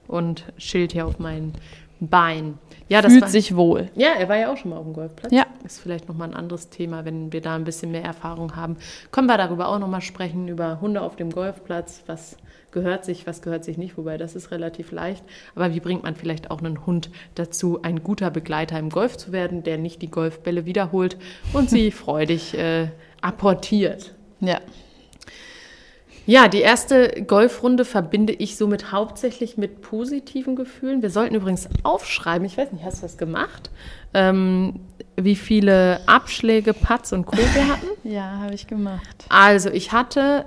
und 0.07 0.45
chillt 0.57 0.91
hier 0.91 1.07
auf 1.07 1.17
meinen 1.17 1.53
Bein. 2.01 2.59
Ja, 2.89 3.01
das 3.01 3.11
Fühlt 3.11 3.23
war, 3.23 3.29
sich 3.29 3.55
wohl. 3.55 3.89
ja, 3.95 4.09
er 4.17 4.29
war 4.29 4.37
ja 4.37 4.51
auch 4.51 4.57
schon 4.57 4.71
mal 4.71 4.77
auf 4.77 4.85
dem 4.85 4.93
Golfplatz. 4.93 5.31
Ja. 5.31 5.45
Ist 5.63 5.79
vielleicht 5.79 6.07
nochmal 6.07 6.29
ein 6.29 6.35
anderes 6.35 6.69
Thema, 6.69 7.05
wenn 7.05 7.31
wir 7.31 7.41
da 7.41 7.55
ein 7.55 7.63
bisschen 7.63 7.91
mehr 7.91 8.03
Erfahrung 8.03 8.55
haben. 8.55 8.77
Können 9.11 9.27
wir 9.27 9.37
darüber 9.37 9.69
auch 9.69 9.79
nochmal 9.79 10.01
sprechen, 10.01 10.47
über 10.47 10.81
Hunde 10.81 11.01
auf 11.01 11.15
dem 11.15 11.31
Golfplatz. 11.31 12.03
Was 12.07 12.37
gehört 12.73 13.05
sich, 13.05 13.25
was 13.25 13.41
gehört 13.41 13.63
sich 13.63 13.77
nicht, 13.77 13.97
wobei 13.97 14.17
das 14.17 14.35
ist 14.35 14.51
relativ 14.51 14.91
leicht. 14.91 15.23
Aber 15.55 15.73
wie 15.73 15.79
bringt 15.79 16.03
man 16.03 16.15
vielleicht 16.15 16.51
auch 16.51 16.59
einen 16.59 16.85
Hund 16.85 17.09
dazu, 17.35 17.81
ein 17.81 18.03
guter 18.03 18.31
Begleiter 18.31 18.77
im 18.77 18.89
Golf 18.89 19.15
zu 19.15 19.31
werden, 19.31 19.63
der 19.63 19.77
nicht 19.77 20.01
die 20.01 20.11
Golfbälle 20.11 20.65
wiederholt 20.65 21.17
und 21.53 21.69
sie 21.69 21.91
freudig 21.91 22.57
äh, 22.57 22.87
apportiert? 23.21 24.13
Ja. 24.41 24.59
Ja, 26.25 26.47
die 26.47 26.61
erste 26.61 27.23
Golfrunde 27.27 27.83
verbinde 27.83 28.31
ich 28.33 28.55
somit 28.55 28.91
hauptsächlich 28.91 29.57
mit 29.57 29.81
positiven 29.81 30.55
Gefühlen. 30.55 31.01
Wir 31.01 31.09
sollten 31.09 31.35
übrigens 31.35 31.67
aufschreiben, 31.83 32.45
ich 32.45 32.57
weiß 32.57 32.71
nicht, 32.71 32.85
hast 32.85 32.99
du 32.99 33.01
das 33.01 33.17
gemacht, 33.17 33.71
ähm, 34.13 34.79
wie 35.17 35.35
viele 35.35 35.99
Abschläge, 36.07 36.73
Putts 36.73 37.11
und 37.11 37.25
Co. 37.25 37.37
wir 37.37 37.67
hatten? 37.67 37.87
Ja, 38.03 38.39
habe 38.39 38.53
ich 38.53 38.67
gemacht. 38.67 39.25
Also 39.29 39.69
ich 39.69 39.91
hatte, 39.91 40.45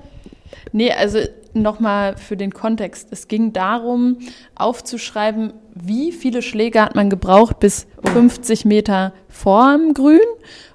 Nee, 0.72 0.92
also 0.92 1.18
nochmal 1.54 2.16
für 2.16 2.36
den 2.36 2.52
Kontext. 2.52 3.08
Es 3.10 3.28
ging 3.28 3.52
darum, 3.52 4.18
aufzuschreiben, 4.54 5.52
wie 5.74 6.12
viele 6.12 6.42
Schläge 6.42 6.82
hat 6.82 6.94
man 6.94 7.10
gebraucht 7.10 7.60
bis 7.60 7.86
50 8.04 8.64
Meter 8.64 9.12
vorm 9.28 9.94
Grün 9.94 10.20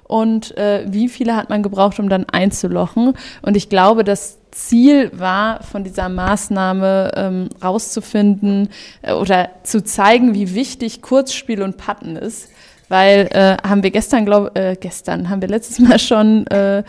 und 0.04 0.56
äh, 0.56 0.84
wie 0.88 1.08
viele 1.08 1.36
hat 1.36 1.50
man 1.50 1.62
gebraucht, 1.62 1.98
um 1.98 2.08
dann 2.08 2.24
einzulochen. 2.24 3.14
Und 3.42 3.56
ich 3.56 3.68
glaube, 3.68 4.04
das 4.04 4.38
Ziel 4.52 5.10
war, 5.18 5.62
von 5.62 5.82
dieser 5.82 6.08
Maßnahme 6.08 7.12
ähm, 7.16 7.48
rauszufinden 7.62 8.68
äh, 9.02 9.12
oder 9.12 9.50
zu 9.64 9.82
zeigen, 9.82 10.34
wie 10.34 10.54
wichtig 10.54 11.02
Kurzspiel 11.02 11.62
und 11.62 11.76
Patten 11.76 12.16
ist. 12.16 12.50
Weil 12.88 13.28
äh, 13.32 13.56
haben 13.66 13.82
wir 13.82 13.90
gestern, 13.90 14.26
glaube 14.26 14.54
äh, 14.54 14.76
gestern, 14.76 15.30
haben 15.30 15.40
wir 15.40 15.48
letztes 15.48 15.78
Mal 15.78 15.98
schon 15.98 16.46
äh, 16.48 16.84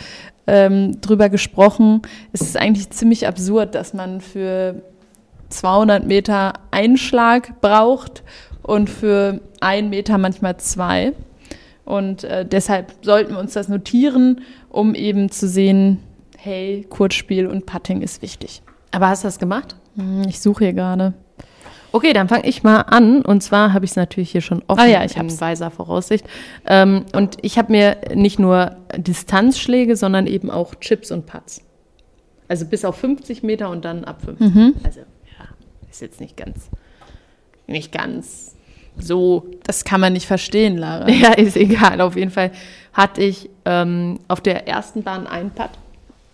ähm, 0.46 1.00
drüber 1.00 1.30
gesprochen. 1.30 2.02
Es 2.34 2.42
ist 2.42 2.58
eigentlich 2.58 2.90
ziemlich 2.90 3.26
absurd, 3.28 3.74
dass 3.76 3.94
man 3.94 4.20
für 4.20 4.82
200 5.50 6.06
Meter 6.06 6.54
einen 6.72 6.98
Schlag 6.98 7.62
braucht 7.62 8.24
und 8.62 8.90
für 8.90 9.40
einen 9.62 9.90
Meter 9.90 10.18
manchmal 10.18 10.58
zwei. 10.58 11.14
Und 11.86 12.26
äh, 12.26 12.46
deshalb 12.46 12.94
sollten 13.02 13.34
wir 13.34 13.40
uns 13.40 13.54
das 13.54 13.70
notieren, 13.70 14.42
um 14.70 14.96
eben 14.96 15.30
zu 15.30 15.48
sehen, 15.48 16.00
hey, 16.44 16.86
Kurzspiel 16.90 17.48
und 17.48 17.66
Putting 17.66 18.02
ist 18.02 18.22
wichtig. 18.22 18.62
aber 18.92 19.08
hast 19.10 19.24
du 19.24 19.28
das 19.28 19.40
gemacht? 19.40 19.76
Hm, 19.96 20.24
Ich 20.28 20.40
suche 20.42 20.66
hier 20.66 20.74
gerade. 20.74 21.14
Okay, 21.92 22.12
dann 22.14 22.28
fange 22.28 22.48
ich 22.48 22.64
mal 22.64 22.82
an. 22.82 23.22
Und 23.22 23.42
zwar 23.44 23.72
habe 23.72 23.86
ich 23.86 23.92
es 23.92 23.98
natürlich 23.98 24.32
hier 24.32 24.42
schon 24.42 24.64
offen 24.68 24.82
Ah 24.82 24.88
ja, 24.88 25.04
ich 25.06 25.16
in 25.16 25.40
weiser 25.40 25.70
Voraussicht. 25.70 26.26
Ähm, 26.66 27.06
und 27.14 27.38
ich 27.44 27.58
habe 27.60 27.72
mir 27.72 27.98
nicht 28.16 28.40
nur 28.40 28.76
Distanzschläge, 28.98 29.96
sondern 29.96 30.26
eben 30.26 30.50
auch 30.50 30.74
Chips 30.76 31.12
und 31.12 31.28
Putts. 31.28 31.62
Also 32.48 32.66
bis 32.66 32.84
auf 32.84 32.96
50 32.98 33.44
Meter 33.44 33.70
und 33.70 33.86
dann 33.86 34.04
ab 34.06 34.22
50. 34.26 34.54
Mhm. 34.56 34.74
Also 34.84 35.00
ja, 35.02 35.46
ist 35.90 36.02
jetzt 36.02 36.20
nicht 36.20 36.36
ganz, 36.36 36.70
nicht 37.68 37.92
ganz 37.92 38.56
so. 38.98 39.46
Das 39.64 39.84
kann 39.86 40.02
man 40.02 40.14
nicht 40.14 40.26
verstehen, 40.26 40.78
Lara. 40.78 41.08
Ja, 41.10 41.34
ist 41.34 41.56
egal. 41.56 42.02
Auf 42.02 42.16
jeden 42.16 42.32
Fall 42.32 42.52
hatte 42.92 43.22
ich 43.22 43.52
ähm, 43.66 44.20
auf 44.28 44.42
der 44.42 44.68
ersten 44.68 45.04
Bahn 45.04 45.28
einen 45.28 45.52
Putt. 45.52 45.70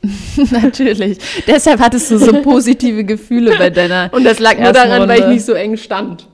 Natürlich. 0.51 1.17
Deshalb 1.47 1.79
hattest 1.79 2.11
du 2.11 2.17
so 2.17 2.41
positive 2.41 3.03
Gefühle 3.03 3.57
bei 3.57 3.69
deiner. 3.69 4.09
Und 4.13 4.23
das 4.23 4.39
lag 4.39 4.57
nur 4.57 4.71
daran, 4.71 5.07
weil 5.07 5.17
ich 5.17 5.23
Runde. 5.23 5.33
nicht 5.35 5.45
so 5.45 5.53
eng 5.53 5.77
stand. 5.77 6.27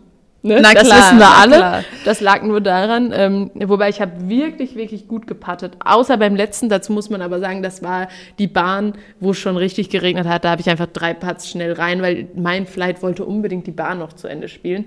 Ne? 0.44 0.60
Na 0.62 0.76
das 0.76 0.84
klar, 0.84 1.00
wissen 1.00 1.18
wir 1.18 1.28
alle. 1.28 1.56
klar. 1.56 1.84
Das 2.06 2.22
lag 2.22 2.44
nur 2.44 2.62
daran. 2.62 3.12
Ähm, 3.16 3.50
wobei 3.56 3.90
ich 3.90 4.00
habe 4.00 4.30
wirklich, 4.30 4.76
wirklich 4.76 5.08
gut 5.08 5.26
gepattet. 5.26 5.74
Außer 5.84 6.18
beim 6.18 6.36
letzten, 6.36 6.70
dazu 6.70 6.94
muss 6.94 7.10
man 7.10 7.24
aber 7.24 7.40
sagen, 7.40 7.64
das 7.64 7.82
war 7.82 8.10
die 8.38 8.46
Bahn, 8.46 8.94
wo 9.20 9.32
es 9.32 9.40
schon 9.40 9.58
richtig 9.58 9.90
geregnet 9.90 10.28
hat. 10.28 10.46
Da 10.46 10.52
habe 10.52 10.62
ich 10.62 10.70
einfach 10.70 10.86
drei 10.86 11.16
Putts 11.16 11.50
schnell 11.50 11.74
rein, 11.74 12.04
weil 12.04 12.28
mein 12.36 12.68
Flight 12.68 13.02
wollte 13.02 13.26
unbedingt 13.26 13.66
die 13.66 13.72
Bahn 13.72 13.98
noch 13.98 14.14
zu 14.14 14.28
Ende 14.28 14.48
spielen. 14.48 14.86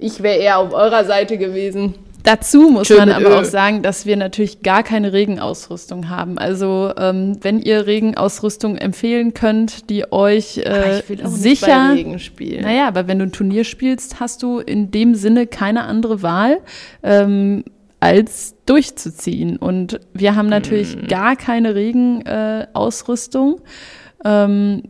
Ich 0.00 0.20
wäre 0.22 0.38
eher 0.38 0.58
auf 0.58 0.72
eurer 0.72 1.04
Seite 1.04 1.38
gewesen. 1.38 1.94
Dazu 2.28 2.68
muss 2.68 2.88
Schön 2.88 2.98
man 2.98 3.10
aber 3.10 3.30
Öl. 3.30 3.34
auch 3.36 3.44
sagen, 3.44 3.80
dass 3.82 4.04
wir 4.04 4.18
natürlich 4.18 4.60
gar 4.60 4.82
keine 4.82 5.14
Regenausrüstung 5.14 6.10
haben. 6.10 6.36
Also 6.36 6.92
ähm, 6.98 7.38
wenn 7.40 7.58
ihr 7.58 7.86
Regenausrüstung 7.86 8.76
empfehlen 8.76 9.32
könnt, 9.32 9.88
die 9.88 10.12
euch 10.12 10.58
äh, 10.58 11.00
sicher. 11.24 11.92
Regen 11.94 12.18
spielen. 12.18 12.64
Naja, 12.64 12.86
aber 12.86 13.08
wenn 13.08 13.18
du 13.18 13.24
ein 13.24 13.32
Turnier 13.32 13.64
spielst, 13.64 14.20
hast 14.20 14.42
du 14.42 14.58
in 14.58 14.90
dem 14.90 15.14
Sinne 15.14 15.46
keine 15.46 15.84
andere 15.84 16.22
Wahl, 16.22 16.58
ähm, 17.02 17.64
als 17.98 18.54
durchzuziehen. 18.66 19.56
Und 19.56 19.98
wir 20.12 20.36
haben 20.36 20.50
natürlich 20.50 20.96
Mhm. 20.96 21.06
gar 21.08 21.34
keine 21.34 21.74
Regenausrüstung. 21.74 23.60
Äh, 24.22 24.44
ähm, 24.44 24.82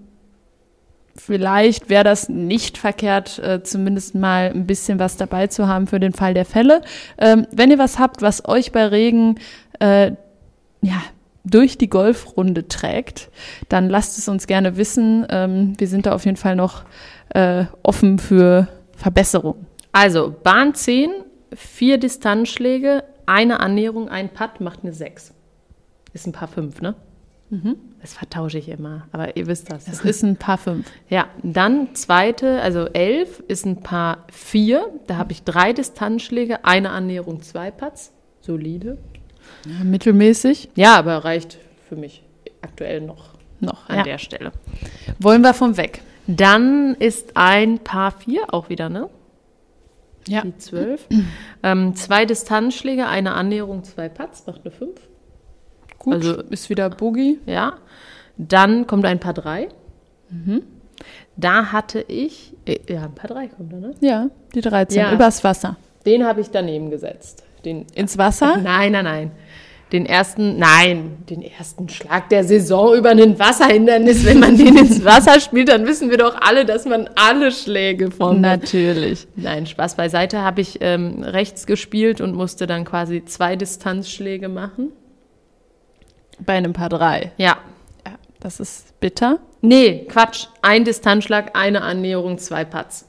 Vielleicht 1.29 1.91
wäre 1.91 2.05
das 2.05 2.31
nicht 2.31 2.79
verkehrt, 2.79 3.39
äh, 3.41 3.63
zumindest 3.63 4.15
mal 4.15 4.51
ein 4.51 4.67
bisschen 4.67 4.99
was 4.99 5.19
dabei 5.19 5.49
zu 5.49 5.69
haben 5.69 5.87
für 5.87 6.01
den 6.01 6.15
Fall 6.15 6.33
der 6.33 6.47
Fälle. 6.47 6.81
Ähm, 7.19 7.47
wenn 7.53 7.71
ihr 7.71 7.79
was 7.79 7.99
habt, 7.99 8.23
was 8.23 8.49
euch 8.49 8.73
bei 8.73 8.87
Regen 8.87 9.39
äh, 9.79 10.13
ja, 10.81 11.03
durch 11.45 11.77
die 11.77 11.91
Golfrunde 11.91 12.67
trägt, 12.67 13.29
dann 13.69 13.91
lasst 13.91 14.17
es 14.17 14.27
uns 14.27 14.47
gerne 14.47 14.79
wissen. 14.79 15.27
Ähm, 15.29 15.75
wir 15.77 15.87
sind 15.87 16.07
da 16.07 16.15
auf 16.15 16.25
jeden 16.25 16.39
Fall 16.39 16.57
noch 16.57 16.85
äh, 17.35 17.67
offen 17.83 18.19
für 18.19 18.69
Verbesserungen. 18.97 19.67
Also 19.93 20.35
Bahn 20.43 20.73
10, 20.73 21.11
vier 21.53 21.99
Distanzschläge, 21.99 23.05
eine 23.27 23.61
Annäherung, 23.61 24.09
ein 24.09 24.31
Putt 24.31 24.63
macht 24.63 24.79
eine 24.83 24.95
6. 24.95 25.35
Ist 26.15 26.27
ein 26.27 26.33
Paar 26.33 26.49
5, 26.49 26.81
ne? 26.81 26.95
Das 28.01 28.13
vertausche 28.15 28.59
ich 28.59 28.69
immer, 28.69 29.09
aber 29.13 29.37
ihr 29.37 29.47
wisst 29.49 29.73
das. 29.73 29.85
Das 29.87 30.05
ist 30.05 30.23
ein 30.23 30.37
Paar 30.37 30.59
5. 30.59 30.87
Ja, 31.09 31.27
dann 31.43 31.95
zweite, 31.95 32.61
also 32.63 32.87
11 32.87 33.43
ist 33.49 33.67
ein 33.67 33.83
Paar 33.83 34.25
4. 34.31 34.87
Da 35.09 35.17
habe 35.17 35.33
ich 35.33 35.43
drei 35.43 35.73
Distanzschläge, 35.73 36.65
eine 36.65 36.91
Annäherung, 36.91 37.43
zwei 37.43 37.71
Putts. 37.73 38.13
Solide. 38.41 38.99
Ja, 39.67 39.83
mittelmäßig 39.85 40.71
Ja, 40.77 40.97
aber 40.97 41.25
reicht 41.25 41.59
für 41.89 41.97
mich 41.97 42.23
aktuell 42.63 43.01
noch 43.01 43.35
noch. 43.61 43.89
an 43.89 43.97
Ja. 43.99 44.03
der 44.05 44.19
Stelle. 44.19 44.53
Wollen 45.19 45.43
wir 45.43 45.53
vom 45.55 45.77
weg? 45.77 46.03
Dann 46.29 46.95
ist 46.95 47.37
ein 47.37 47.81
Paar 47.81 48.13
4 48.13 48.55
auch 48.55 48.69
wieder, 48.69 48.89
ne? 48.89 49.09
Ja. 50.29 50.43
Die 50.43 50.57
12. 50.57 51.07
ähm, 51.63 51.97
zwei 51.97 52.25
Distanzschläge, 52.27 53.07
eine 53.09 53.33
Annäherung, 53.33 53.83
zwei 53.83 54.09
Putts, 54.09 54.47
macht 54.47 54.61
eine 54.65 54.71
5. 54.71 54.91
Gut. 55.99 56.15
Also- 56.15 56.43
ist 56.51 56.71
wieder 56.71 56.91
Boogie. 56.91 57.39
Ja. 57.47 57.75
Dann 58.37 58.87
kommt 58.87 59.05
ein 59.05 59.19
Paar 59.19 59.35
3. 59.35 59.69
Da 61.37 61.67
hatte 61.73 62.05
ich, 62.09 62.55
äh, 62.67 62.79
ja, 62.89 63.05
ein 63.05 63.15
Paar 63.15 63.31
3 63.31 63.49
kommt 63.49 63.73
da, 63.73 63.77
ne? 63.77 63.95
Ja, 64.01 64.29
die 64.55 64.61
13. 64.61 65.01
Ja. 65.01 65.13
Übers 65.13 65.43
Wasser. 65.45 65.77
Den 66.05 66.25
habe 66.25 66.41
ich 66.41 66.51
daneben 66.51 66.91
gesetzt. 66.91 67.45
Den, 67.65 67.87
Ins 67.95 68.19
Wasser? 68.19 68.57
nein, 68.63 68.93
nein, 68.93 69.05
nein. 69.05 69.31
Den 69.93 70.05
ersten, 70.05 70.59
nein, 70.59 71.17
den 71.31 71.41
ersten 71.41 71.89
Schlag 71.89 72.29
der 72.29 72.45
Saison 72.45 72.95
über 72.95 73.09
ein 73.11 73.39
Wasserhindernis. 73.39 74.25
Wenn 74.27 74.39
man 74.39 74.57
den 74.59 74.77
ins 74.77 75.03
Wasser 75.03 75.41
spielt, 75.41 75.71
dann 75.71 75.87
wissen 75.87 76.11
wir 76.11 76.19
doch 76.19 76.37
alle, 76.43 76.67
dass 76.67 76.85
man 76.85 77.09
alle 77.15 77.51
Schläge 77.51 78.11
von 78.11 78.43
Natürlich. 78.43 79.27
Nein, 79.35 79.65
Spaß 79.65 79.95
beiseite 79.95 80.43
habe 80.43 80.61
ich 80.61 80.79
ähm, 80.83 81.23
rechts 81.23 81.65
gespielt 81.65 82.21
und 82.21 82.35
musste 82.35 82.67
dann 82.67 82.85
quasi 82.85 83.25
zwei 83.25 83.57
Distanzschläge 83.57 84.51
machen. 84.51 84.93
Bei 86.45 86.55
einem 86.55 86.73
Paar 86.73 86.89
3. 86.89 87.33
Ja. 87.37 87.57
Ja, 88.07 88.13
das 88.41 88.61
ist 88.61 88.99
bitter. 89.01 89.39
Nee, 89.61 90.07
Quatsch. 90.09 90.47
Ein 90.63 90.85
Distanzschlag, 90.85 91.57
eine 91.57 91.83
Annäherung, 91.83 92.39
zwei 92.39 92.65
Putts. 92.65 93.07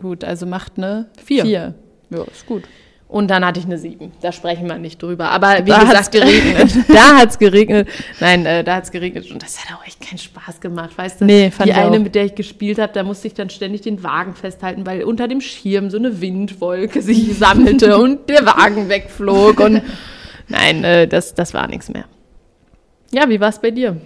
Gut, 0.00 0.24
also 0.24 0.46
macht 0.46 0.72
eine 0.76 1.06
Vier. 1.24 1.44
Vier. 1.44 1.74
Ja, 2.10 2.22
ist 2.24 2.46
gut. 2.46 2.64
Und 3.06 3.28
dann 3.30 3.44
hatte 3.44 3.60
ich 3.60 3.66
eine 3.66 3.78
sieben. 3.78 4.10
Da 4.22 4.32
sprechen 4.32 4.66
wir 4.66 4.76
nicht 4.76 5.00
drüber. 5.00 5.30
Aber 5.30 5.64
wie 5.64 5.70
Da 5.70 5.86
hat's 5.86 6.10
gesagt, 6.10 6.12
geregnet. 6.12 6.74
da 6.88 7.16
hat 7.18 7.30
es 7.30 7.38
geregnet. 7.38 7.88
Nein, 8.18 8.44
äh, 8.44 8.64
da 8.64 8.76
hat 8.76 8.84
es 8.84 8.90
geregnet. 8.90 9.30
Und 9.30 9.40
das 9.40 9.64
hat 9.64 9.76
auch 9.78 9.86
echt 9.86 10.00
keinen 10.00 10.18
Spaß 10.18 10.60
gemacht, 10.60 10.98
weißt 10.98 11.20
du? 11.20 11.24
Nee, 11.26 11.50
fand 11.52 11.68
Die 11.68 11.72
ich 11.72 11.76
eine, 11.76 11.96
auch. 11.96 12.02
mit 12.02 12.14
der 12.16 12.24
ich 12.24 12.34
gespielt 12.34 12.78
habe, 12.80 12.92
da 12.92 13.04
musste 13.04 13.28
ich 13.28 13.34
dann 13.34 13.50
ständig 13.50 13.82
den 13.82 14.02
Wagen 14.02 14.34
festhalten, 14.34 14.84
weil 14.84 15.04
unter 15.04 15.28
dem 15.28 15.40
Schirm 15.40 15.90
so 15.90 15.96
eine 15.98 16.20
Windwolke 16.20 17.02
sich 17.02 17.38
sammelte 17.38 17.98
und 18.02 18.28
der 18.28 18.46
Wagen 18.46 18.88
wegflog. 18.88 19.60
Und 19.60 19.82
nein, 20.48 20.84
äh, 20.84 21.06
das, 21.08 21.34
das 21.34 21.54
war 21.54 21.66
nichts 21.68 21.88
mehr. 21.88 22.04
Ja, 23.12 23.28
wie 23.28 23.40
war 23.40 23.48
es 23.50 23.58
bei 23.60 23.70
dir? 23.70 23.96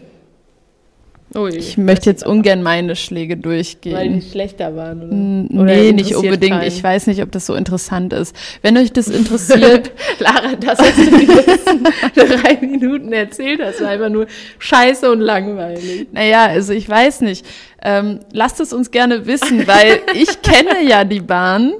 Ui, 1.35 1.50
Ich 1.54 1.76
möchte 1.76 2.09
jetzt 2.09 2.25
ungern 2.26 2.62
meine 2.62 2.97
Schläge 2.97 3.35
weil 3.35 3.42
durchgehen. 3.42 4.18
die 4.21 4.26
schlechter 4.30 4.75
waren. 4.75 5.02
Oder? 5.02 5.12
N- 5.12 5.49
Oder 5.61 5.75
nee, 5.76 5.92
nicht 5.92 6.14
unbedingt. 6.16 6.52
keinen? 6.61 6.66
Ich 6.68 6.83
weiß 6.83 7.07
nicht, 7.07 7.23
ob 7.23 7.30
das 7.33 7.45
so 7.45 7.54
interessant 7.54 8.14
ist. 8.14 8.35
Wenn 8.62 8.78
euch 8.78 8.92
das 8.92 9.09
interessiert, 9.09 9.90
Lara, 10.21 10.54
das, 10.59 10.78
was 10.78 10.97
du 10.97 11.18
die 11.18 11.26
letzten 11.26 11.85
drei 12.14 12.57
Minuten 12.66 13.12
erzählt 13.12 13.61
hast, 13.62 13.83
war 13.83 13.88
einfach 13.90 14.09
nur 14.09 14.26
scheiße 14.59 15.11
und 15.12 15.21
langweilig. 15.21 16.07
naja, 16.12 16.47
also 16.47 16.73
ich 16.73 16.88
weiß 16.88 17.21
nicht. 17.21 17.45
Ähm, 17.83 18.21
lasst 18.33 18.59
es 18.61 18.73
uns 18.73 18.90
gerne 18.90 19.26
wissen, 19.26 19.66
weil 19.66 20.00
ich 20.14 20.40
kenne 20.40 20.83
ja 20.83 21.04
die 21.04 21.21
Bahn. 21.21 21.75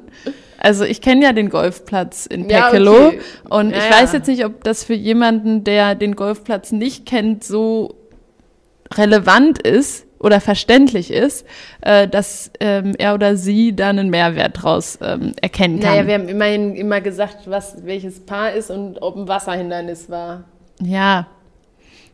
Also 0.59 0.85
ich 0.85 1.01
kenne 1.01 1.25
ja 1.25 1.33
den 1.33 1.51
Golfplatz 1.51 2.27
in 2.27 2.49
Ja, 2.49 2.67
Pekelo 2.71 3.09
okay. 3.09 3.21
und 3.49 3.71
Ja, 3.71 3.79
ich 3.79 3.85
ja. 3.85 3.91
weiß 4.03 4.13
jetzt 4.13 4.27
nicht, 4.29 4.45
ob 4.45 4.65
das 4.65 4.85
für 4.85 4.95
jemanden, 4.95 5.65
der 5.65 5.95
den 5.95 6.17
Golfplatz 6.17 6.73
nicht 6.73 7.07
kennt, 7.07 7.45
so 7.45 7.95
relevant 8.95 9.59
ist 9.61 10.07
oder 10.19 10.41
verständlich 10.41 11.13
ist, 11.13 11.47
äh, 11.83 12.09
dass 12.09 12.51
ähm, 12.61 12.95
er 12.99 13.15
oder 13.15 13.37
sie 13.37 13.77
da 13.77 13.89
einen 13.91 14.11
Mehrwert 14.11 14.63
draus 14.63 14.99
ähm, 15.01 15.33
erkennen 15.41 15.79
kann. 15.79 15.91
Naja, 15.93 16.07
wir 16.07 16.15
haben 16.15 16.29
immerhin 16.29 16.75
immer 16.75 17.01
gesagt, 17.01 17.49
was, 17.49 17.85
welches 17.85 18.25
Paar 18.27 18.53
ist 18.53 18.71
und 18.71 19.01
ob 19.01 19.17
ein 19.17 19.29
Wasserhindernis 19.29 20.11
war. 20.11 20.45
ja, 20.81 21.27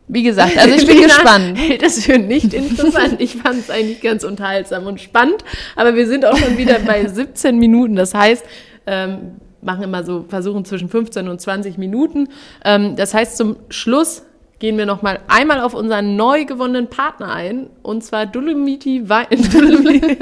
wie 0.07 0.23
gesagt, 0.23 0.57
also 0.57 0.75
ich 0.75 0.85
bin 0.87 0.97
Lena 0.97 1.07
gespannt. 1.07 1.57
hält 1.57 1.81
das 1.81 2.03
für 2.03 2.17
nicht 2.17 2.53
interessant. 2.53 3.15
Ich 3.19 3.35
fand 3.35 3.59
es 3.59 3.69
eigentlich 3.69 4.01
ganz 4.01 4.23
unterhaltsam 4.23 4.85
und 4.85 5.01
spannend, 5.01 5.43
aber 5.75 5.95
wir 5.95 6.07
sind 6.07 6.25
auch 6.25 6.37
schon 6.37 6.57
wieder 6.57 6.79
bei 6.79 7.05
17 7.07 7.57
Minuten. 7.57 7.95
Das 7.95 8.13
heißt, 8.13 8.45
ähm, 8.87 9.39
machen 9.61 9.83
immer 9.83 10.03
so, 10.03 10.25
versuchen 10.27 10.63
zwischen 10.65 10.89
15 10.89 11.27
und 11.27 11.41
20 11.41 11.77
Minuten. 11.77 12.27
Ähm, 12.63 12.95
das 12.95 13.13
heißt, 13.13 13.35
zum 13.37 13.57
Schluss 13.69 14.23
gehen 14.59 14.77
wir 14.77 14.85
noch 14.85 15.01
mal 15.01 15.19
einmal 15.27 15.59
auf 15.59 15.73
unseren 15.73 16.15
neu 16.15 16.45
gewonnenen 16.45 16.87
Partner 16.87 17.33
ein, 17.33 17.69
und 17.81 18.03
zwar 18.03 18.25
Dolomiti 18.25 19.09
Wein. 19.09 19.25
Dolomiti, 19.51 20.17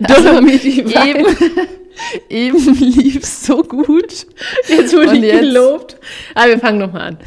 Dolomiti 0.00 0.94
Wein. 0.94 1.24
Eben, 2.28 2.58
eben 2.58 2.74
lief 2.80 3.24
so 3.24 3.62
gut. 3.62 4.26
Jetzt 4.66 4.94
wurde 4.94 5.16
ich 5.16 5.40
gelobt. 5.40 5.98
Aber 6.34 6.48
wir 6.48 6.58
fangen 6.58 6.78
nochmal 6.78 7.02
an. 7.02 7.18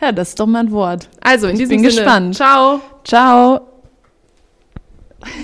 Ja, 0.01 0.11
das 0.11 0.29
ist 0.29 0.39
doch 0.39 0.45
mal 0.45 0.59
ein 0.59 0.71
Wort. 0.71 1.09
Also 1.21 1.47
in 1.47 1.53
Ich 1.53 1.59
diesem 1.59 1.81
bin 1.81 1.89
Sinne, 1.89 2.03
gespannt. 2.03 2.35
ciao. 2.35 2.81
Ciao. 3.03 3.61